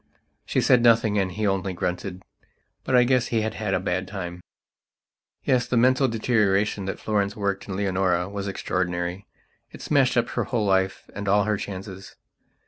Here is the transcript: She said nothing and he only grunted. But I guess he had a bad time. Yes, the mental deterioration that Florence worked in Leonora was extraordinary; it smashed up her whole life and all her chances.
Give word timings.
She 0.47 0.61
said 0.61 0.81
nothing 0.81 1.19
and 1.19 1.31
he 1.31 1.45
only 1.45 1.73
grunted. 1.73 2.23
But 2.83 2.95
I 2.95 3.03
guess 3.03 3.27
he 3.27 3.41
had 3.41 3.55
a 3.75 3.79
bad 3.79 4.07
time. 4.07 4.41
Yes, 5.43 5.67
the 5.67 5.77
mental 5.77 6.07
deterioration 6.07 6.85
that 6.85 6.99
Florence 6.99 7.35
worked 7.35 7.67
in 7.69 7.75
Leonora 7.75 8.27
was 8.27 8.47
extraordinary; 8.47 9.27
it 9.71 9.79
smashed 9.79 10.17
up 10.17 10.29
her 10.29 10.45
whole 10.45 10.65
life 10.65 11.07
and 11.13 11.27
all 11.27 11.43
her 11.43 11.55
chances. 11.55 12.15